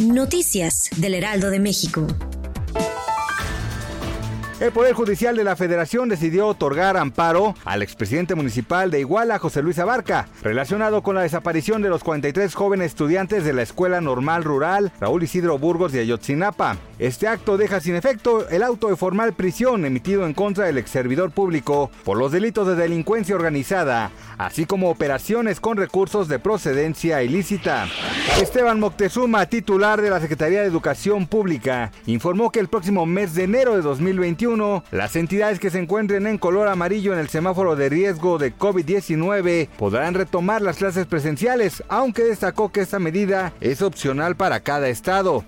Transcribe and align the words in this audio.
Noticias 0.00 0.90
del 0.96 1.14
Heraldo 1.14 1.50
de 1.50 1.60
México. 1.60 2.06
El 4.62 4.70
Poder 4.70 4.94
Judicial 4.94 5.34
de 5.34 5.42
la 5.42 5.56
Federación 5.56 6.08
decidió 6.08 6.46
otorgar 6.46 6.96
amparo 6.96 7.56
al 7.64 7.82
expresidente 7.82 8.36
municipal 8.36 8.92
de 8.92 9.00
Iguala, 9.00 9.40
José 9.40 9.60
Luis 9.60 9.80
Abarca, 9.80 10.28
relacionado 10.40 11.02
con 11.02 11.16
la 11.16 11.22
desaparición 11.22 11.82
de 11.82 11.88
los 11.88 12.04
43 12.04 12.54
jóvenes 12.54 12.92
estudiantes 12.92 13.44
de 13.44 13.52
la 13.52 13.62
Escuela 13.62 14.00
Normal 14.00 14.44
Rural 14.44 14.92
Raúl 15.00 15.24
Isidro 15.24 15.58
Burgos 15.58 15.90
de 15.90 15.98
Ayotzinapa. 15.98 16.76
Este 17.00 17.26
acto 17.26 17.56
deja 17.56 17.80
sin 17.80 17.96
efecto 17.96 18.48
el 18.50 18.62
auto 18.62 18.86
de 18.86 18.94
formal 18.94 19.32
prisión 19.32 19.84
emitido 19.84 20.26
en 20.26 20.32
contra 20.32 20.66
del 20.66 20.78
ex 20.78 20.90
servidor 20.90 21.32
público 21.32 21.90
por 22.04 22.16
los 22.16 22.30
delitos 22.30 22.68
de 22.68 22.76
delincuencia 22.76 23.34
organizada, 23.34 24.12
así 24.46 24.66
como 24.66 24.90
operaciones 24.90 25.60
con 25.60 25.76
recursos 25.76 26.28
de 26.28 26.38
procedencia 26.38 27.22
ilícita. 27.22 27.88
Esteban 28.40 28.80
Moctezuma, 28.80 29.46
titular 29.46 30.00
de 30.00 30.10
la 30.10 30.20
Secretaría 30.20 30.60
de 30.60 30.66
Educación 30.66 31.26
Pública, 31.26 31.92
informó 32.06 32.50
que 32.50 32.60
el 32.60 32.68
próximo 32.68 33.06
mes 33.06 33.34
de 33.34 33.44
enero 33.44 33.74
de 33.74 33.82
2021 33.82 34.84
las 34.90 35.16
entidades 35.16 35.58
que 35.58 35.70
se 35.70 35.78
encuentren 35.78 36.26
en 36.26 36.38
color 36.38 36.68
amarillo 36.68 37.12
en 37.12 37.18
el 37.18 37.28
semáforo 37.28 37.76
de 37.76 37.88
riesgo 37.88 38.38
de 38.38 38.54
COVID-19 38.56 39.68
podrán 39.76 40.14
retomar 40.14 40.62
las 40.62 40.76
clases 40.76 41.06
presenciales, 41.06 41.82
aunque 41.88 42.24
destacó 42.24 42.70
que 42.70 42.80
esta 42.80 42.98
medida 42.98 43.52
es 43.60 43.82
opcional 43.82 44.36
para 44.36 44.60
cada 44.60 44.88
estado. 44.88 45.44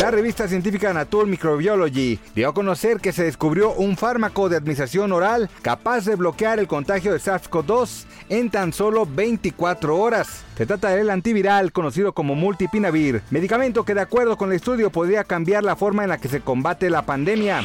La 0.00 0.10
revista 0.10 0.46
científica 0.46 0.92
Nature 0.92 1.28
Microbiology 1.28 2.18
dio 2.34 2.48
a 2.48 2.54
conocer 2.54 3.00
que 3.00 3.12
se 3.12 3.24
descubrió 3.24 3.72
un 3.72 3.96
fármaco 3.96 4.48
de 4.48 4.56
administración 4.56 5.12
oral 5.12 5.50
capaz 5.62 6.04
de 6.04 6.14
bloquear 6.14 6.58
el 6.58 6.68
contagio 6.68 7.12
de 7.12 7.18
SARS-CoV-2 7.18 7.87
en 8.28 8.50
tan 8.50 8.72
solo 8.72 9.06
24 9.06 9.96
horas. 9.96 10.44
Se 10.56 10.66
trata 10.66 10.90
del 10.90 11.10
antiviral 11.10 11.72
conocido 11.72 12.12
como 12.12 12.34
multipinavir, 12.34 13.22
medicamento 13.30 13.84
que 13.84 13.94
de 13.94 14.02
acuerdo 14.02 14.36
con 14.36 14.50
el 14.50 14.56
estudio 14.56 14.90
podría 14.90 15.24
cambiar 15.24 15.64
la 15.64 15.76
forma 15.76 16.02
en 16.02 16.10
la 16.10 16.18
que 16.18 16.28
se 16.28 16.40
combate 16.40 16.90
la 16.90 17.02
pandemia. 17.02 17.62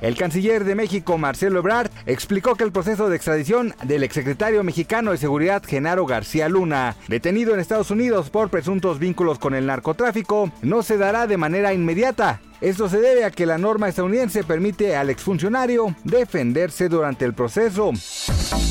El 0.00 0.16
canciller 0.16 0.64
de 0.64 0.74
México, 0.74 1.16
Marcelo 1.16 1.60
Ebrard, 1.60 1.90
explicó 2.04 2.56
que 2.56 2.64
el 2.64 2.72
proceso 2.72 3.08
de 3.08 3.16
extradición 3.16 3.74
del 3.84 4.02
exsecretario 4.02 4.62
mexicano 4.62 5.12
de 5.12 5.16
Seguridad, 5.16 5.62
Genaro 5.64 6.04
García 6.04 6.48
Luna, 6.50 6.96
detenido 7.08 7.54
en 7.54 7.60
Estados 7.60 7.90
Unidos 7.90 8.28
por 8.28 8.50
presuntos 8.50 8.98
vínculos 8.98 9.38
con 9.38 9.54
el 9.54 9.64
narcotráfico, 9.64 10.52
no 10.60 10.82
se 10.82 10.98
dará 10.98 11.26
de 11.26 11.38
manera 11.38 11.72
inmediata. 11.72 12.42
Esto 12.60 12.88
se 12.88 13.00
debe 13.00 13.24
a 13.24 13.30
que 13.30 13.46
la 13.46 13.58
norma 13.58 13.88
estadounidense 13.88 14.44
permite 14.44 14.96
al 14.96 15.10
exfuncionario 15.10 15.94
defenderse 16.04 16.88
durante 16.88 17.24
el 17.24 17.34
proceso. 17.34 17.92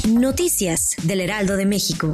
Noticias 0.08 0.96
del 1.04 1.22
Heraldo 1.22 1.58
de 1.58 1.66
México. 1.66 2.14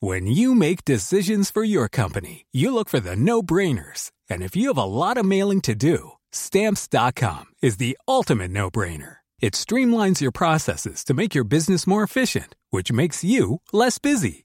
When 0.00 0.28
you 0.28 0.54
make 0.54 0.84
decisions 0.84 1.50
for 1.50 1.64
your 1.64 1.88
company, 1.88 2.46
you 2.52 2.72
look 2.72 2.88
for 2.88 3.00
the 3.00 3.16
no-brainers. 3.16 4.12
And 4.30 4.42
if 4.42 4.54
you 4.54 4.68
have 4.68 4.78
a 4.78 4.84
lot 4.84 5.16
of 5.16 5.24
mailing 5.26 5.60
to 5.62 5.74
do, 5.74 6.12
stamps.com 6.30 7.46
is 7.60 7.78
the 7.78 7.98
ultimate 8.06 8.52
no-brainer. 8.52 9.16
It 9.40 9.54
streamlines 9.54 10.20
your 10.20 10.32
processes 10.32 11.04
to 11.04 11.14
make 11.14 11.34
your 11.34 11.44
business 11.44 11.86
more 11.86 12.02
efficient, 12.04 12.54
which 12.70 12.92
makes 12.92 13.24
you 13.24 13.60
less 13.72 13.98
busy. 13.98 14.44